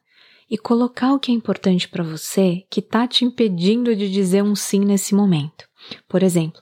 e 0.50 0.58
colocar 0.58 1.14
o 1.14 1.20
que 1.20 1.32
é 1.32 1.36
importante 1.36 1.88
para 1.88 2.04
você 2.04 2.66
que 2.70 2.82
está 2.82 3.08
te 3.08 3.24
impedindo 3.24 3.96
de 3.96 4.12
dizer 4.12 4.44
um 4.44 4.56
sim 4.56 4.82
nesse 4.82 5.16
momento. 5.16 5.68
Por 6.08 6.22
exemplo, 6.22 6.62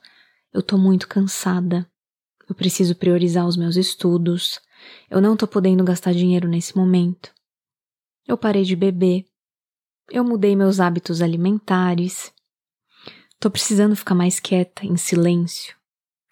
eu 0.54 0.60
estou 0.60 0.78
muito 0.78 1.08
cansada, 1.08 1.90
eu 2.50 2.56
preciso 2.56 2.96
priorizar 2.96 3.46
os 3.46 3.56
meus 3.56 3.76
estudos. 3.76 4.60
Eu 5.10 5.22
não 5.22 5.38
tô 5.38 5.48
podendo 5.48 5.84
gastar 5.84 6.14
dinheiro 6.14 6.48
nesse 6.48 6.76
momento. 6.76 7.32
Eu 8.28 8.36
parei 8.38 8.64
de 8.64 8.76
beber. 8.76 9.26
Eu 10.10 10.24
mudei 10.24 10.56
meus 10.56 10.80
hábitos 10.80 11.22
alimentares. 11.22 12.34
Tô 13.40 13.52
precisando 13.52 13.96
ficar 13.96 14.16
mais 14.16 14.40
quieta, 14.40 14.84
em 14.84 14.98
silêncio. 14.98 15.76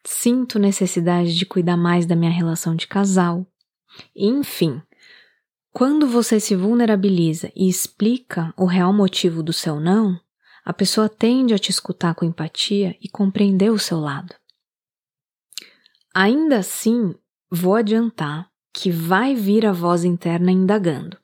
Sinto 0.03 0.57
necessidade 0.57 1.35
de 1.35 1.45
cuidar 1.45 1.77
mais 1.77 2.07
da 2.07 2.15
minha 2.15 2.31
relação 2.31 2.75
de 2.75 2.87
casal. 2.87 3.45
Enfim, 4.15 4.81
quando 5.77 6.07
você 6.07 6.39
se 6.39 6.55
vulnerabiliza 6.55 7.51
e 7.55 7.69
explica 7.69 8.51
o 8.57 8.65
real 8.65 8.91
motivo 8.91 9.43
do 9.43 9.53
seu 9.53 9.79
não, 9.79 10.19
a 10.65 10.73
pessoa 10.73 11.07
tende 11.07 11.53
a 11.53 11.59
te 11.59 11.69
escutar 11.69 12.15
com 12.15 12.25
empatia 12.25 12.97
e 12.99 13.07
compreender 13.07 13.69
o 13.69 13.77
seu 13.77 13.99
lado. 13.99 14.33
Ainda 16.15 16.57
assim, 16.57 17.13
vou 17.51 17.75
adiantar 17.75 18.49
que 18.73 18.89
vai 18.89 19.35
vir 19.35 19.67
a 19.67 19.71
voz 19.71 20.03
interna 20.03 20.51
indagando. 20.51 21.15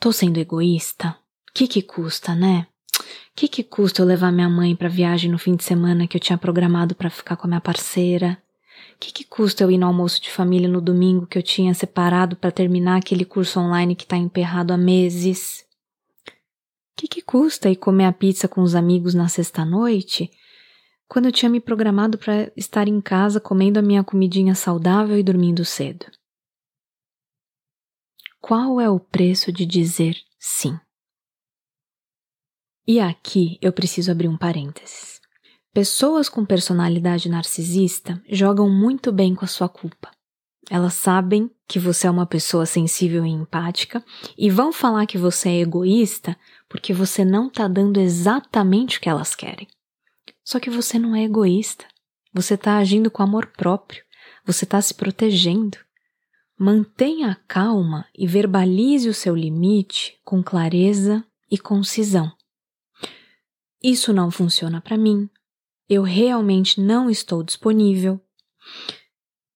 Tô 0.00 0.10
sendo 0.10 0.40
egoísta? 0.40 1.14
Que 1.52 1.68
que 1.68 1.82
custa, 1.82 2.34
né? 2.34 2.66
Que 3.36 3.46
que 3.46 3.62
custa 3.62 4.00
eu 4.00 4.06
levar 4.06 4.32
minha 4.32 4.48
mãe 4.48 4.74
para 4.74 4.88
viagem 4.88 5.30
no 5.30 5.38
fim 5.38 5.54
de 5.54 5.64
semana 5.64 6.08
que 6.08 6.16
eu 6.16 6.20
tinha 6.20 6.38
programado 6.38 6.94
para 6.94 7.10
ficar 7.10 7.36
com 7.36 7.46
a 7.46 7.48
minha 7.48 7.60
parceira? 7.60 8.42
Que 9.02 9.10
que 9.10 9.24
custa 9.24 9.64
eu 9.64 9.70
ir 9.72 9.78
no 9.78 9.88
almoço 9.88 10.22
de 10.22 10.30
família 10.30 10.68
no 10.68 10.80
domingo 10.80 11.26
que 11.26 11.36
eu 11.36 11.42
tinha 11.42 11.74
separado 11.74 12.36
para 12.36 12.52
terminar 12.52 12.98
aquele 12.98 13.24
curso 13.24 13.58
online 13.58 13.96
que 13.96 14.06
tá 14.06 14.16
emperrado 14.16 14.72
há 14.72 14.76
meses? 14.76 15.66
Que 16.96 17.08
que 17.08 17.20
custa 17.20 17.68
ir 17.68 17.74
comer 17.74 18.04
a 18.04 18.12
pizza 18.12 18.46
com 18.46 18.62
os 18.62 18.76
amigos 18.76 19.12
na 19.12 19.26
sexta-noite 19.26 20.30
quando 21.08 21.26
eu 21.26 21.32
tinha 21.32 21.50
me 21.50 21.58
programado 21.58 22.16
para 22.16 22.52
estar 22.56 22.86
em 22.86 23.00
casa 23.00 23.40
comendo 23.40 23.80
a 23.80 23.82
minha 23.82 24.04
comidinha 24.04 24.54
saudável 24.54 25.18
e 25.18 25.22
dormindo 25.24 25.64
cedo. 25.64 26.06
Qual 28.40 28.80
é 28.80 28.88
o 28.88 29.00
preço 29.00 29.50
de 29.50 29.66
dizer 29.66 30.16
sim? 30.38 30.78
E 32.86 33.00
aqui 33.00 33.58
eu 33.60 33.72
preciso 33.72 34.12
abrir 34.12 34.28
um 34.28 34.38
parênteses. 34.38 35.11
Pessoas 35.72 36.28
com 36.28 36.44
personalidade 36.44 37.30
narcisista 37.30 38.22
jogam 38.28 38.68
muito 38.68 39.10
bem 39.10 39.34
com 39.34 39.46
a 39.46 39.48
sua 39.48 39.70
culpa. 39.70 40.10
Elas 40.70 40.92
sabem 40.92 41.50
que 41.66 41.78
você 41.78 42.06
é 42.06 42.10
uma 42.10 42.26
pessoa 42.26 42.66
sensível 42.66 43.24
e 43.24 43.30
empática 43.30 44.04
e 44.36 44.50
vão 44.50 44.70
falar 44.70 45.06
que 45.06 45.16
você 45.16 45.48
é 45.48 45.60
egoísta 45.60 46.36
porque 46.68 46.92
você 46.92 47.24
não 47.24 47.48
está 47.48 47.66
dando 47.68 47.98
exatamente 47.98 48.98
o 48.98 49.00
que 49.00 49.08
elas 49.08 49.34
querem. 49.34 49.66
Só 50.44 50.60
que 50.60 50.68
você 50.68 50.98
não 50.98 51.16
é 51.16 51.24
egoísta. 51.24 51.86
Você 52.34 52.52
está 52.52 52.76
agindo 52.76 53.10
com 53.10 53.22
amor 53.22 53.46
próprio. 53.46 54.04
Você 54.44 54.64
está 54.64 54.80
se 54.80 54.92
protegendo. 54.92 55.78
Mantenha 56.58 57.30
a 57.30 57.34
calma 57.34 58.06
e 58.14 58.26
verbalize 58.26 59.08
o 59.08 59.14
seu 59.14 59.34
limite 59.34 60.20
com 60.22 60.42
clareza 60.42 61.24
e 61.50 61.56
concisão. 61.56 62.30
Isso 63.82 64.12
não 64.12 64.30
funciona 64.30 64.78
para 64.78 64.98
mim. 64.98 65.30
Eu 65.94 66.04
realmente 66.04 66.80
não 66.80 67.10
estou 67.10 67.42
disponível. 67.42 68.18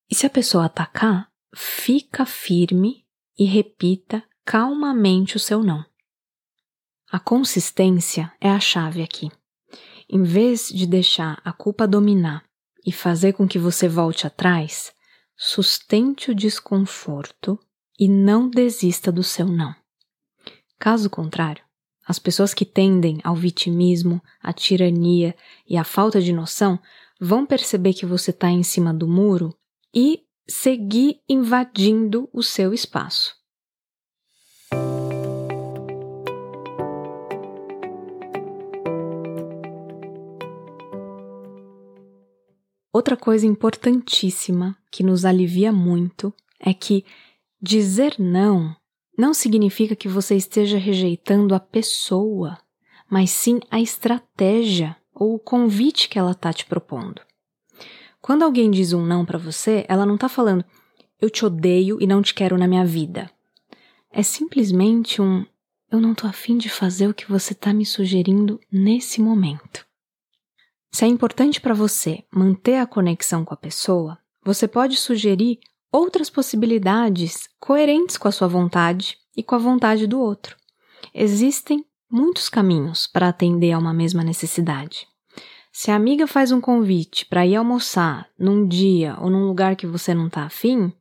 E 0.06 0.14
se 0.14 0.26
a 0.26 0.30
pessoa 0.30 0.66
atacar, 0.66 1.32
fica 1.54 2.26
firme 2.26 3.06
e 3.38 3.46
repita 3.46 4.22
calmamente 4.44 5.34
o 5.38 5.40
seu 5.40 5.62
não. 5.62 5.82
A 7.10 7.18
consistência 7.18 8.30
é 8.38 8.50
a 8.50 8.60
chave 8.60 9.02
aqui. 9.02 9.30
Em 10.10 10.24
vez 10.24 10.68
de 10.68 10.86
deixar 10.86 11.40
a 11.42 11.54
culpa 11.54 11.88
dominar 11.88 12.44
e 12.84 12.92
fazer 12.92 13.32
com 13.32 13.48
que 13.48 13.58
você 13.58 13.88
volte 13.88 14.26
atrás, 14.26 14.92
sustente 15.34 16.30
o 16.30 16.34
desconforto 16.34 17.58
e 17.98 18.10
não 18.10 18.50
desista 18.50 19.10
do 19.10 19.22
seu 19.22 19.46
não. 19.46 19.74
Caso 20.78 21.08
contrário, 21.08 21.64
as 22.06 22.18
pessoas 22.18 22.54
que 22.54 22.64
tendem 22.64 23.18
ao 23.24 23.34
vitimismo, 23.34 24.22
à 24.40 24.52
tirania 24.52 25.34
e 25.68 25.76
à 25.76 25.82
falta 25.82 26.20
de 26.20 26.32
noção 26.32 26.78
vão 27.20 27.44
perceber 27.44 27.94
que 27.94 28.06
você 28.06 28.30
está 28.30 28.48
em 28.48 28.62
cima 28.62 28.94
do 28.94 29.08
muro 29.08 29.54
e 29.92 30.22
seguir 30.48 31.20
invadindo 31.28 32.28
o 32.32 32.42
seu 32.42 32.72
espaço. 32.72 33.34
Outra 42.92 43.16
coisa 43.16 43.46
importantíssima 43.46 44.74
que 44.90 45.02
nos 45.02 45.24
alivia 45.24 45.70
muito 45.70 46.32
é 46.58 46.72
que 46.72 47.04
dizer 47.60 48.14
não 48.18 48.74
não 49.16 49.32
significa 49.32 49.96
que 49.96 50.08
você 50.08 50.36
esteja 50.36 50.78
rejeitando 50.78 51.54
a 51.54 51.60
pessoa, 51.60 52.58
mas 53.08 53.30
sim 53.30 53.60
a 53.70 53.80
estratégia 53.80 54.96
ou 55.14 55.34
o 55.34 55.38
convite 55.38 56.08
que 56.08 56.18
ela 56.18 56.32
está 56.32 56.52
te 56.52 56.66
propondo. 56.66 57.22
Quando 58.20 58.42
alguém 58.42 58.70
diz 58.70 58.92
um 58.92 59.04
não 59.04 59.24
para 59.24 59.38
você, 59.38 59.84
ela 59.88 60.04
não 60.04 60.16
está 60.16 60.28
falando 60.28 60.64
eu 61.20 61.30
te 61.30 61.44
odeio 61.44 61.98
e 62.00 62.06
não 62.06 62.20
te 62.20 62.34
quero 62.34 62.58
na 62.58 62.68
minha 62.68 62.84
vida. 62.84 63.30
É 64.10 64.22
simplesmente 64.22 65.20
um 65.20 65.44
eu 65.90 66.00
não 66.00 66.14
tô 66.14 66.26
afim 66.26 66.58
de 66.58 66.68
fazer 66.68 67.06
o 67.06 67.14
que 67.14 67.28
você 67.28 67.52
está 67.52 67.72
me 67.72 67.86
sugerindo 67.86 68.60
nesse 68.70 69.20
momento. 69.20 69.86
Se 70.90 71.04
é 71.04 71.08
importante 71.08 71.60
para 71.60 71.74
você 71.74 72.24
manter 72.30 72.76
a 72.76 72.86
conexão 72.86 73.44
com 73.44 73.54
a 73.54 73.56
pessoa, 73.56 74.18
você 74.44 74.66
pode 74.66 74.96
sugerir 74.96 75.60
outras 75.92 76.30
possibilidades 76.30 77.48
coerentes 77.58 78.16
com 78.16 78.28
a 78.28 78.32
sua 78.32 78.48
vontade 78.48 79.16
e 79.36 79.42
com 79.42 79.54
a 79.54 79.58
vontade 79.58 80.06
do 80.06 80.20
outro. 80.20 80.56
Existem 81.14 81.84
muitos 82.10 82.48
caminhos 82.48 83.06
para 83.06 83.28
atender 83.28 83.72
a 83.72 83.78
uma 83.78 83.92
mesma 83.92 84.22
necessidade. 84.22 85.06
Se 85.72 85.90
a 85.90 85.96
amiga 85.96 86.26
faz 86.26 86.52
um 86.52 86.60
convite 86.60 87.26
para 87.26 87.46
ir 87.46 87.56
almoçar 87.56 88.28
num 88.38 88.66
dia 88.66 89.16
ou 89.20 89.28
num 89.28 89.46
lugar 89.46 89.76
que 89.76 89.86
você 89.86 90.14
não 90.14 90.28
está 90.28 90.44
afim 90.44 90.92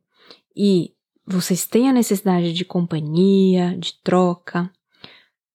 e 0.54 0.92
vocês 1.26 1.66
têm 1.66 1.88
a 1.88 1.92
necessidade 1.92 2.52
de 2.52 2.64
companhia, 2.64 3.76
de 3.78 3.94
troca, 4.02 4.70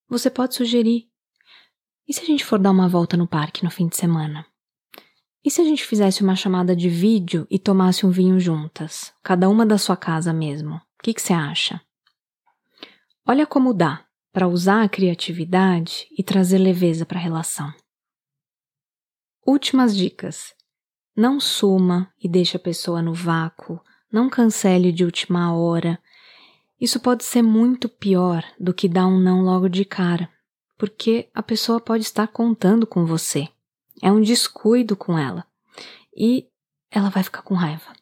você 0.09 0.29
pode 0.29 0.55
sugerir: 0.55 1.07
e 2.07 2.13
se 2.13 2.21
a 2.21 2.25
gente 2.25 2.43
for 2.43 2.59
dar 2.59 2.71
uma 2.71 2.89
volta 2.89 3.15
no 3.15 3.27
parque 3.27 3.63
no 3.63 3.71
fim 3.71 3.87
de 3.87 3.95
semana? 3.95 4.45
E 5.43 5.49
se 5.49 5.59
a 5.59 5.63
gente 5.63 5.83
fizesse 5.83 6.21
uma 6.21 6.35
chamada 6.35 6.75
de 6.75 6.87
vídeo 6.87 7.47
e 7.49 7.57
tomasse 7.57 8.05
um 8.05 8.11
vinho 8.11 8.39
juntas, 8.39 9.11
cada 9.23 9.49
uma 9.49 9.65
da 9.65 9.77
sua 9.77 9.97
casa 9.97 10.31
mesmo? 10.31 10.75
O 10.75 10.81
que, 11.01 11.19
você 11.19 11.33
acha? 11.33 11.81
Olha 13.25 13.47
como 13.47 13.73
dá 13.73 14.05
para 14.31 14.47
usar 14.47 14.83
a 14.83 14.89
criatividade 14.89 16.07
e 16.15 16.23
trazer 16.23 16.59
leveza 16.59 17.05
para 17.07 17.17
a 17.17 17.21
relação. 17.21 17.73
Últimas 19.45 19.97
dicas. 19.97 20.53
Não 21.15 21.39
suma 21.39 22.13
e 22.23 22.29
deixe 22.29 22.55
a 22.55 22.59
pessoa 22.59 23.01
no 23.01 23.13
vácuo, 23.13 23.81
não 24.11 24.29
cancele 24.29 24.91
de 24.91 25.03
última 25.03 25.55
hora. 25.55 25.99
Isso 26.79 26.99
pode 26.99 27.23
ser 27.23 27.41
muito 27.41 27.89
pior 27.89 28.45
do 28.59 28.73
que 28.73 28.87
dar 28.87 29.07
um 29.07 29.19
não 29.19 29.41
logo 29.41 29.67
de 29.67 29.83
cara, 29.83 30.29
porque 30.77 31.29
a 31.33 31.41
pessoa 31.41 31.81
pode 31.81 32.03
estar 32.03 32.27
contando 32.27 32.85
com 32.85 33.05
você. 33.05 33.49
É 34.01 34.11
um 34.11 34.21
descuido 34.21 34.95
com 34.95 35.17
ela 35.17 35.45
e 36.15 36.47
ela 36.89 37.09
vai 37.09 37.23
ficar 37.23 37.41
com 37.41 37.53
raiva. 37.53 37.93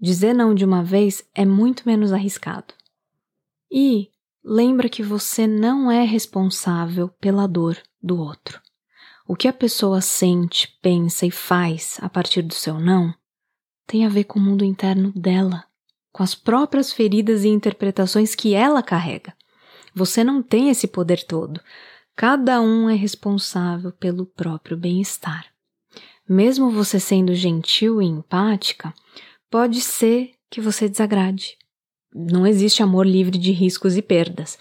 Dizer 0.00 0.34
não 0.34 0.54
de 0.54 0.64
uma 0.64 0.82
vez 0.82 1.22
é 1.34 1.44
muito 1.44 1.82
menos 1.86 2.12
arriscado. 2.12 2.74
E 3.70 4.10
lembra 4.42 4.88
que 4.88 5.02
você 5.02 5.46
não 5.46 5.90
é 5.90 6.04
responsável 6.04 7.08
pela 7.20 7.46
dor 7.46 7.76
do 8.02 8.18
outro. 8.18 8.60
O 9.28 9.36
que 9.36 9.46
a 9.46 9.52
pessoa 9.52 10.00
sente, 10.00 10.76
pensa 10.82 11.26
e 11.26 11.30
faz 11.30 11.98
a 12.00 12.08
partir 12.08 12.42
do 12.42 12.54
seu 12.54 12.80
não 12.80 13.14
tem 13.90 14.06
a 14.06 14.08
ver 14.08 14.22
com 14.22 14.38
o 14.38 14.42
mundo 14.42 14.64
interno 14.64 15.10
dela, 15.16 15.64
com 16.12 16.22
as 16.22 16.32
próprias 16.32 16.92
feridas 16.92 17.42
e 17.42 17.48
interpretações 17.48 18.36
que 18.36 18.54
ela 18.54 18.84
carrega. 18.84 19.34
Você 19.92 20.22
não 20.22 20.40
tem 20.40 20.70
esse 20.70 20.86
poder 20.86 21.24
todo. 21.24 21.60
Cada 22.16 22.60
um 22.60 22.88
é 22.88 22.94
responsável 22.94 23.92
pelo 23.92 24.26
próprio 24.26 24.76
bem-estar. 24.76 25.46
Mesmo 26.28 26.70
você 26.70 27.00
sendo 27.00 27.34
gentil 27.34 28.00
e 28.00 28.06
empática, 28.06 28.94
pode 29.50 29.80
ser 29.80 30.32
que 30.48 30.60
você 30.60 30.88
desagrade. 30.88 31.56
Não 32.14 32.46
existe 32.46 32.82
amor 32.82 33.06
livre 33.06 33.38
de 33.38 33.52
riscos 33.52 33.96
e 33.96 34.02
perdas, 34.02 34.58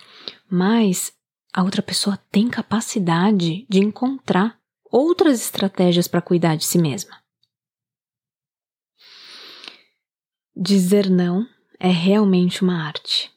mas 0.50 1.14
a 1.54 1.64
outra 1.64 1.82
pessoa 1.82 2.18
tem 2.32 2.48
capacidade 2.48 3.66
de 3.68 3.80
encontrar 3.80 4.60
outras 4.92 5.42
estratégias 5.42 6.08
para 6.08 6.22
cuidar 6.22 6.56
de 6.56 6.66
si 6.66 6.78
mesma. 6.78 7.18
Dizer 10.56 11.10
não 11.10 11.48
é 11.80 11.90
realmente 11.90 12.64
uma 12.64 12.84
arte. 12.84 13.32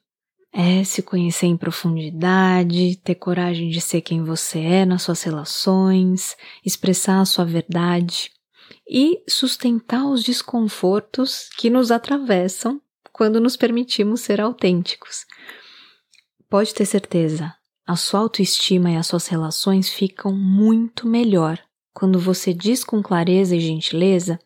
É 0.52 0.84
se 0.84 1.02
conhecer 1.02 1.46
em 1.46 1.56
profundidade, 1.56 2.96
ter 3.02 3.14
coragem 3.14 3.70
de 3.70 3.80
ser 3.80 4.02
quem 4.02 4.22
você 4.22 4.58
é 4.58 4.84
nas 4.84 5.02
suas 5.02 5.22
relações, 5.22 6.36
expressar 6.64 7.20
a 7.20 7.24
sua 7.24 7.44
verdade 7.44 8.30
e 8.88 9.22
sustentar 9.28 10.04
os 10.04 10.22
desconfortos 10.22 11.48
que 11.56 11.70
nos 11.70 11.90
atravessam 11.90 12.80
quando 13.12 13.40
nos 13.40 13.56
permitimos 13.56 14.20
ser 14.20 14.40
autênticos. 14.40 15.24
Pode 16.50 16.74
ter 16.74 16.84
certeza, 16.84 17.54
a 17.86 17.96
sua 17.96 18.20
autoestima 18.20 18.90
e 18.90 18.96
as 18.96 19.06
suas 19.06 19.26
relações 19.26 19.88
ficam 19.88 20.34
muito 20.36 21.08
melhor 21.08 21.58
quando 21.94 22.18
você 22.18 22.52
diz 22.52 22.84
com 22.84 23.02
clareza 23.02 23.56
e 23.56 23.60
gentileza 23.60 24.38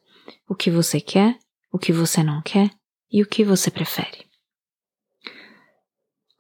o 0.49 0.55
que 0.55 0.71
você 0.71 1.01
quer 1.01 1.37
o 1.77 1.79
que 1.79 1.93
você 1.93 2.23
não 2.23 2.41
quer 2.41 2.71
e 3.13 3.23
o 3.23 3.27
que 3.27 3.45
você 3.45 3.71
prefere. 3.71 4.26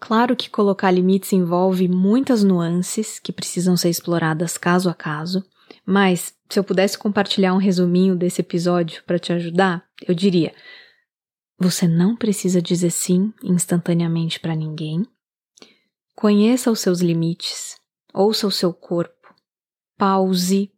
Claro 0.06 0.36
que 0.36 0.48
colocar 0.48 0.92
limites 0.92 1.32
envolve 1.32 1.88
muitas 1.88 2.44
nuances 2.44 3.18
que 3.18 3.32
precisam 3.32 3.76
ser 3.76 3.88
exploradas 3.88 4.56
caso 4.56 4.88
a 4.88 4.94
caso, 4.94 5.44
mas 5.84 6.32
se 6.48 6.60
eu 6.60 6.62
pudesse 6.62 6.96
compartilhar 6.96 7.52
um 7.52 7.58
resuminho 7.58 8.14
desse 8.14 8.40
episódio 8.40 9.02
para 9.02 9.18
te 9.18 9.32
ajudar, 9.32 9.84
eu 10.06 10.14
diria: 10.14 10.54
você 11.58 11.88
não 11.88 12.14
precisa 12.14 12.62
dizer 12.62 12.92
sim 12.92 13.34
instantaneamente 13.42 14.38
para 14.38 14.54
ninguém. 14.54 15.04
Conheça 16.14 16.70
os 16.70 16.78
seus 16.78 17.00
limites, 17.00 17.74
ouça 18.14 18.46
o 18.46 18.52
seu 18.52 18.72
corpo, 18.72 19.34
pause, 19.98 20.70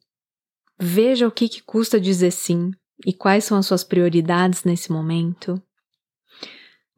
veja 0.81 1.29
o 1.29 1.31
que, 1.31 1.51
que 1.51 1.63
custa 1.63 2.01
dizer 2.01 2.31
sim 2.31 2.71
e 3.05 3.13
quais 3.13 3.45
são 3.45 3.59
as 3.59 3.67
suas 3.67 3.85
prioridades 3.85 4.65
nesse 4.65 4.91
momento. 4.91 5.63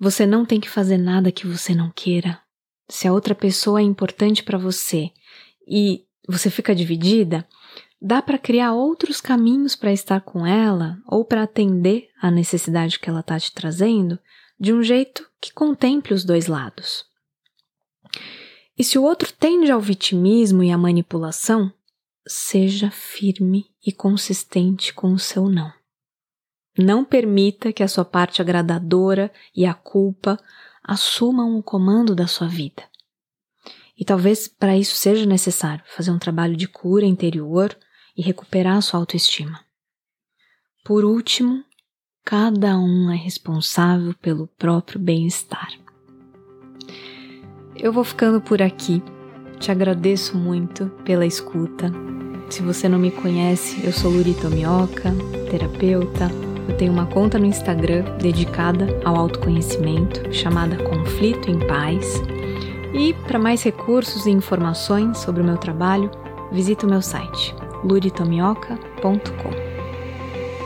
Você 0.00 0.24
não 0.24 0.46
tem 0.46 0.58
que 0.58 0.68
fazer 0.68 0.96
nada 0.96 1.30
que 1.30 1.46
você 1.46 1.74
não 1.74 1.90
queira. 1.90 2.40
Se 2.88 3.06
a 3.06 3.12
outra 3.12 3.34
pessoa 3.34 3.80
é 3.80 3.84
importante 3.84 4.42
para 4.42 4.56
você 4.56 5.10
e 5.68 6.06
você 6.26 6.48
fica 6.48 6.74
dividida, 6.74 7.46
dá 8.00 8.22
para 8.22 8.38
criar 8.38 8.72
outros 8.72 9.20
caminhos 9.20 9.76
para 9.76 9.92
estar 9.92 10.22
com 10.22 10.46
ela 10.46 10.98
ou 11.06 11.22
para 11.22 11.42
atender 11.42 12.08
a 12.18 12.30
necessidade 12.30 12.98
que 12.98 13.10
ela 13.10 13.20
está 13.20 13.38
te 13.38 13.52
trazendo 13.52 14.18
de 14.58 14.72
um 14.72 14.82
jeito 14.82 15.28
que 15.38 15.52
contemple 15.52 16.14
os 16.14 16.24
dois 16.24 16.46
lados. 16.46 17.04
E 18.78 18.82
se 18.82 18.98
o 18.98 19.02
outro 19.02 19.30
tende 19.30 19.70
ao 19.70 19.80
vitimismo 19.82 20.62
e 20.62 20.70
à 20.70 20.78
manipulação, 20.78 21.70
seja 22.26 22.90
firme 22.90 23.66
e 23.84 23.92
consistente 23.92 24.94
com 24.94 25.12
o 25.12 25.18
seu 25.18 25.50
não. 25.50 25.70
Não 26.78 27.04
permita 27.04 27.72
que 27.72 27.82
a 27.82 27.88
sua 27.88 28.04
parte 28.04 28.40
agradadora 28.40 29.32
e 29.54 29.66
a 29.66 29.74
culpa 29.74 30.38
assumam 30.82 31.58
o 31.58 31.62
comando 31.62 32.14
da 32.14 32.26
sua 32.26 32.48
vida. 32.48 32.82
E 33.98 34.04
talvez 34.04 34.48
para 34.48 34.76
isso 34.76 34.94
seja 34.96 35.26
necessário 35.26 35.84
fazer 35.86 36.10
um 36.10 36.18
trabalho 36.18 36.56
de 36.56 36.66
cura 36.66 37.04
interior 37.04 37.76
e 38.16 38.22
recuperar 38.22 38.76
a 38.76 38.80
sua 38.80 38.98
autoestima. 38.98 39.60
Por 40.84 41.04
último, 41.04 41.62
cada 42.24 42.78
um 42.78 43.10
é 43.10 43.16
responsável 43.16 44.14
pelo 44.14 44.46
próprio 44.46 44.98
bem-estar. 44.98 45.70
Eu 47.76 47.92
vou 47.92 48.04
ficando 48.04 48.40
por 48.40 48.62
aqui. 48.62 49.02
Te 49.58 49.70
agradeço 49.70 50.36
muito 50.36 50.86
pela 51.04 51.26
escuta. 51.26 51.92
Se 52.48 52.62
você 52.62 52.88
não 52.88 52.98
me 52.98 53.10
conhece, 53.10 53.84
eu 53.84 53.92
sou 53.92 54.10
Lurita 54.10 54.48
Mioca, 54.48 55.12
terapeuta, 55.50 56.28
eu 56.70 56.76
tenho 56.76 56.92
uma 56.92 57.06
conta 57.06 57.38
no 57.38 57.46
Instagram 57.46 58.04
dedicada 58.18 58.86
ao 59.04 59.16
autoconhecimento, 59.16 60.32
chamada 60.32 60.76
Conflito 60.76 61.50
em 61.50 61.58
Paz. 61.66 62.22
E 62.94 63.12
para 63.12 63.38
mais 63.38 63.62
recursos 63.62 64.26
e 64.26 64.30
informações 64.30 65.18
sobre 65.18 65.42
o 65.42 65.44
meu 65.44 65.58
trabalho, 65.58 66.10
visite 66.52 66.86
o 66.86 66.88
meu 66.88 67.02
site 67.02 67.54
luritomioca.com. 67.82 69.50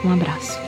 Um 0.06 0.12
abraço. 0.12 0.63